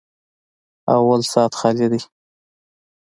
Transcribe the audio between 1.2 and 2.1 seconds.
سات خالي دی.